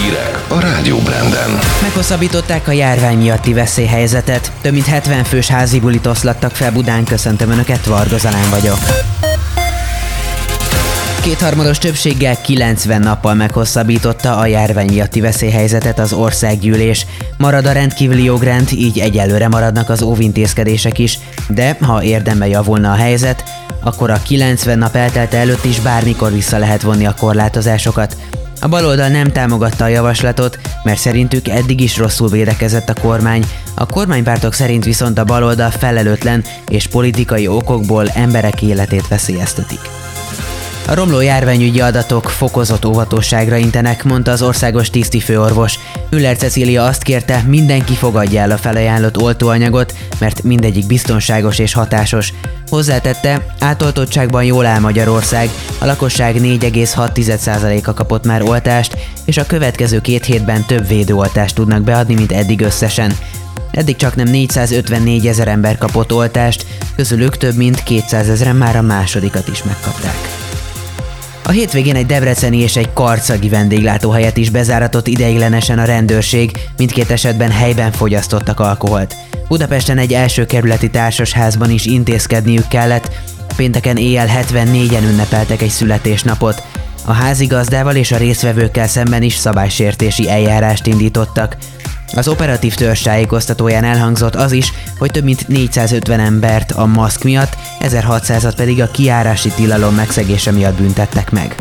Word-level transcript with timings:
Hírek 0.00 0.44
a 0.48 0.60
Rádió 0.60 0.98
Branden. 0.98 1.58
Meghosszabbították 1.82 2.68
a 2.68 2.72
járvány 2.72 3.18
miatti 3.18 3.52
veszélyhelyzetet. 3.52 4.52
Több 4.60 4.72
mint 4.72 4.86
70 4.86 5.24
fős 5.24 5.48
házi 5.48 5.80
bulit 5.80 6.06
oszlattak 6.06 6.50
fel 6.50 6.72
Budán. 6.72 7.04
Köszöntöm 7.04 7.50
Önöket, 7.50 7.84
Varga 7.84 8.18
Zalán 8.18 8.50
vagyok. 8.50 8.78
Kétharmados 11.22 11.78
többséggel 11.78 12.40
90 12.40 13.00
nappal 13.00 13.34
meghosszabbította 13.34 14.36
a 14.36 14.46
járvány 14.46 14.86
miatti 14.86 15.20
veszélyhelyzetet 15.20 15.98
az 15.98 16.12
országgyűlés. 16.12 17.06
Marad 17.38 17.66
a 17.66 17.72
rendkívüli 17.72 18.24
jogrend, 18.24 18.68
így 18.72 18.98
egyelőre 18.98 19.48
maradnak 19.48 19.88
az 19.88 20.02
óvintézkedések 20.02 20.98
is, 20.98 21.18
de 21.48 21.76
ha 21.80 22.02
érdemben 22.02 22.48
javulna 22.48 22.90
a 22.90 22.94
helyzet, 22.96 23.44
akkor 23.82 24.10
a 24.10 24.22
90 24.22 24.78
nap 24.78 24.96
eltelte 24.96 25.36
előtt 25.36 25.64
is 25.64 25.80
bármikor 25.80 26.32
vissza 26.32 26.58
lehet 26.58 26.82
vonni 26.82 27.06
a 27.06 27.14
korlátozásokat. 27.18 28.16
A 28.60 28.68
baloldal 28.68 29.08
nem 29.08 29.32
támogatta 29.32 29.84
a 29.84 29.88
javaslatot, 29.88 30.58
mert 30.82 30.98
szerintük 30.98 31.48
eddig 31.48 31.80
is 31.80 31.96
rosszul 31.96 32.28
védekezett 32.28 32.88
a 32.88 33.00
kormány. 33.00 33.44
A 33.74 33.86
kormánypártok 33.86 34.52
szerint 34.52 34.84
viszont 34.84 35.18
a 35.18 35.24
baloldal 35.24 35.70
felelőtlen 35.70 36.44
és 36.68 36.86
politikai 36.86 37.48
okokból 37.48 38.08
emberek 38.08 38.62
életét 38.62 39.08
veszélyeztetik. 39.08 39.80
A 40.86 40.94
romló 40.94 41.20
járványügyi 41.20 41.80
adatok 41.80 42.30
fokozott 42.30 42.84
óvatosságra 42.84 43.56
intenek, 43.56 44.04
mondta 44.04 44.30
az 44.30 44.42
országos 44.42 44.90
tisztifőorvos. 44.90 45.78
Müller 46.10 46.36
Cecília 46.36 46.84
azt 46.84 47.02
kérte, 47.02 47.44
mindenki 47.46 47.94
fogadja 47.94 48.40
el 48.40 48.50
a 48.50 48.56
felajánlott 48.56 49.22
oltóanyagot, 49.22 49.94
mert 50.18 50.42
mindegyik 50.42 50.86
biztonságos 50.86 51.58
és 51.58 51.72
hatásos. 51.72 52.32
Hozzátette, 52.68 53.46
átoltottságban 53.58 54.44
jól 54.44 54.66
áll 54.66 54.80
Magyarország, 54.80 55.50
a 55.78 55.84
lakosság 55.84 56.34
4,6%-a 56.36 57.94
kapott 57.94 58.24
már 58.24 58.42
oltást, 58.42 58.96
és 59.24 59.36
a 59.36 59.46
következő 59.46 60.00
két 60.00 60.24
hétben 60.24 60.64
több 60.66 60.88
védőoltást 60.88 61.54
tudnak 61.54 61.82
beadni, 61.82 62.14
mint 62.14 62.32
eddig 62.32 62.60
összesen. 62.60 63.16
Eddig 63.70 63.96
csak 63.96 64.14
nem 64.16 64.28
454 64.28 65.26
ezer 65.26 65.48
ember 65.48 65.78
kapott 65.78 66.12
oltást, 66.12 66.66
közülük 66.96 67.36
több 67.36 67.54
mint 67.54 67.82
200 67.82 68.28
ezeren 68.28 68.56
már 68.56 68.76
a 68.76 68.82
másodikat 68.82 69.48
is 69.48 69.62
megkapták. 69.62 70.16
A 71.46 71.50
hétvégén 71.50 71.96
egy 71.96 72.06
debreceni 72.06 72.58
és 72.58 72.76
egy 72.76 72.92
karcagi 72.92 73.48
vendéglátóhelyet 73.48 74.36
is 74.36 74.50
bezáratott 74.50 75.06
ideiglenesen 75.06 75.78
a 75.78 75.84
rendőrség, 75.84 76.50
mindkét 76.76 77.10
esetben 77.10 77.50
helyben 77.50 77.92
fogyasztottak 77.92 78.60
alkoholt. 78.60 79.14
Budapesten 79.48 79.98
egy 79.98 80.12
első 80.12 80.46
kerületi 80.46 80.90
társasházban 80.90 81.70
is 81.70 81.86
intézkedniük 81.86 82.68
kellett, 82.68 83.10
pénteken 83.56 83.96
éjjel 83.96 84.28
74-en 84.28 85.02
ünnepeltek 85.02 85.62
egy 85.62 85.68
születésnapot. 85.70 86.62
A 87.04 87.12
házigazdával 87.12 87.96
és 87.96 88.12
a 88.12 88.16
résztvevőkkel 88.16 88.86
szemben 88.86 89.22
is 89.22 89.34
szabálysértési 89.34 90.30
eljárást 90.30 90.86
indítottak. 90.86 91.56
Az 92.14 92.28
operatív 92.28 92.74
törzs 92.74 93.02
tájékoztatóján 93.02 93.84
elhangzott 93.84 94.34
az 94.34 94.52
is, 94.52 94.72
hogy 94.98 95.10
több 95.10 95.24
mint 95.24 95.48
450 95.48 96.20
embert 96.20 96.72
a 96.72 96.86
maszk 96.86 97.24
miatt, 97.24 97.56
1600-at 97.80 98.52
pedig 98.56 98.80
a 98.80 98.90
kiárási 98.90 99.48
tilalom 99.48 99.94
megszegése 99.94 100.50
miatt 100.50 100.74
büntettek 100.76 101.30
meg. 101.30 101.54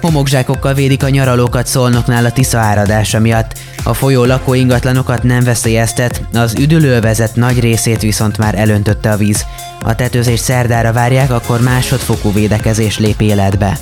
Homokzsákokkal 0.00 0.74
védik 0.74 1.02
a 1.02 1.08
nyaralókat 1.08 1.66
Szolnoknál 1.66 2.24
a 2.24 2.32
Tisza 2.32 2.58
áradása 2.58 3.18
miatt. 3.18 3.58
A 3.82 3.94
folyó 3.94 4.24
lakó 4.24 4.54
ingatlanokat 4.54 5.22
nem 5.22 5.44
veszélyeztet, 5.44 6.22
az 6.32 6.54
üdülővezet 6.58 7.36
nagy 7.36 7.60
részét 7.60 8.00
viszont 8.00 8.38
már 8.38 8.58
elöntötte 8.58 9.10
a 9.10 9.16
víz. 9.16 9.44
A 9.82 9.94
tetőzés 9.94 10.40
szerdára 10.40 10.92
várják, 10.92 11.30
akkor 11.30 11.60
másodfokú 11.60 12.32
védekezés 12.32 12.98
lép 12.98 13.20
életbe. 13.20 13.78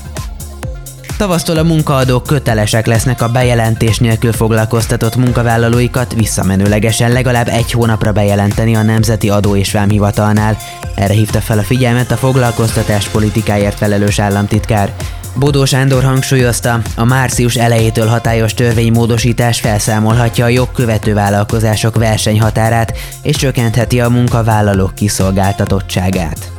Tavasztól 1.22 1.56
a 1.56 1.62
munkaadók 1.62 2.26
kötelesek 2.26 2.86
lesznek 2.86 3.22
a 3.22 3.28
bejelentés 3.28 3.98
nélkül 3.98 4.32
foglalkoztatott 4.32 5.16
munkavállalóikat 5.16 6.14
visszamenőlegesen 6.14 7.12
legalább 7.12 7.48
egy 7.48 7.72
hónapra 7.72 8.12
bejelenteni 8.12 8.76
a 8.76 8.82
Nemzeti 8.82 9.30
Adó 9.30 9.56
és 9.56 9.72
Vámhivatalnál. 9.72 10.56
Erre 10.94 11.12
hívta 11.12 11.40
fel 11.40 11.58
a 11.58 11.62
figyelmet 11.62 12.10
a 12.10 12.16
foglalkoztatás 12.16 13.08
politikáért 13.08 13.78
felelős 13.78 14.18
államtitkár. 14.18 14.92
Bodó 15.34 15.64
Sándor 15.64 16.04
hangsúlyozta, 16.04 16.80
a 16.96 17.04
március 17.04 17.54
elejétől 17.54 18.06
hatályos 18.06 18.54
törvénymódosítás 18.54 19.60
felszámolhatja 19.60 20.44
a 20.44 20.48
jogkövető 20.48 21.14
vállalkozások 21.14 21.96
versenyhatárát 21.96 22.98
és 23.22 23.36
csökkentheti 23.36 24.00
a 24.00 24.08
munkavállalók 24.08 24.94
kiszolgáltatottságát. 24.94 26.52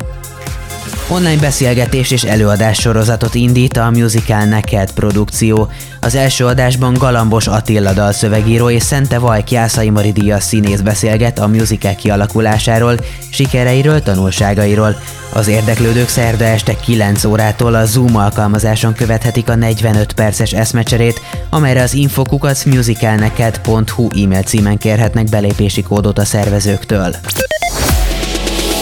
Online 1.07 1.41
beszélgetés 1.41 2.11
és 2.11 2.23
előadás 2.23 2.79
sorozatot 2.79 3.35
indít 3.35 3.77
a 3.77 3.89
Musical 3.89 4.45
Neked 4.45 4.91
produkció. 4.91 5.69
Az 6.01 6.15
első 6.15 6.45
adásban 6.45 6.93
Galambos 6.93 7.47
Attila 7.47 7.93
dalszövegíró 7.93 8.69
és 8.69 8.83
Szente 8.83 9.19
Vajk 9.19 9.51
Jászai 9.51 9.89
Mari 9.89 10.11
Díjas 10.11 10.43
színész 10.43 10.79
beszélget 10.79 11.39
a 11.39 11.47
musical 11.47 11.95
kialakulásáról, 11.95 12.99
sikereiről, 13.29 14.01
tanulságairól. 14.01 14.95
Az 15.33 15.47
érdeklődők 15.47 16.07
szerda 16.07 16.43
este 16.43 16.75
9 16.75 17.23
órától 17.23 17.75
a 17.75 17.85
Zoom 17.85 18.15
alkalmazáson 18.15 18.93
követhetik 18.93 19.49
a 19.49 19.55
45 19.55 20.13
perces 20.13 20.53
eszmecserét, 20.53 21.21
amelyre 21.49 21.81
az 21.81 21.93
infokukat 21.93 22.65
musicalneked.hu 22.65 24.09
e-mail 24.23 24.43
címen 24.43 24.77
kérhetnek 24.77 25.29
belépési 25.29 25.81
kódot 25.81 26.17
a 26.17 26.25
szervezőktől. 26.25 27.15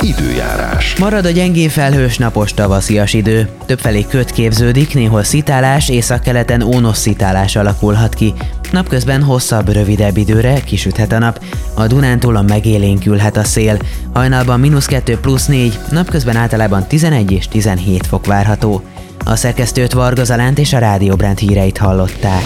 Időjárás. 0.01 0.95
Marad 0.95 1.25
a 1.25 1.29
gyengén 1.29 1.69
felhős 1.69 2.17
napos 2.17 2.53
tavaszias 2.53 3.13
idő. 3.13 3.49
Többfelé 3.65 4.05
köt 4.09 4.31
képződik, 4.31 4.93
néhol 4.93 5.23
szitálás, 5.23 5.89
északkeleten 5.89 6.61
ónos 6.61 6.97
szitálás 6.97 7.55
alakulhat 7.55 8.13
ki. 8.13 8.33
Napközben 8.71 9.23
hosszabb, 9.23 9.69
rövidebb 9.69 10.17
időre 10.17 10.61
kisüthet 10.61 11.11
a 11.11 11.19
nap. 11.19 11.43
A 11.73 11.87
Dunántúl 11.87 12.35
a 12.35 12.41
megélénkülhet 12.41 13.37
a 13.37 13.43
szél. 13.43 13.77
Hajnalban 14.13 14.59
mínusz 14.59 14.85
2 14.85 15.17
plusz 15.19 15.45
4, 15.45 15.79
napközben 15.91 16.35
általában 16.35 16.87
11 16.87 17.31
és 17.31 17.47
17 17.47 18.07
fok 18.07 18.25
várható. 18.25 18.81
A 19.25 19.35
szerkesztőt 19.35 19.93
Varga 19.93 20.23
Zalánt 20.23 20.59
és 20.59 20.73
a 20.73 20.77
Rádió 20.77 21.15
Brand 21.15 21.37
híreit 21.37 21.77
hallották. 21.77 22.43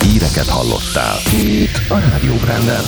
Híreket 0.00 0.48
hallottál. 0.48 1.16
Itt 1.42 1.80
a 1.88 1.98
Rádió 1.98 2.34
Branden. 2.34 2.82